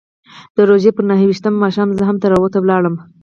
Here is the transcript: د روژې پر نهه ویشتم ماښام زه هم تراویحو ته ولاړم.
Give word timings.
د 0.55 0.57
روژې 0.69 0.91
پر 0.95 1.03
نهه 1.09 1.23
ویشتم 1.27 1.53
ماښام 1.63 1.89
زه 1.97 2.03
هم 2.07 2.17
تراویحو 2.21 2.53
ته 2.53 2.59
ولاړم. 2.61 2.95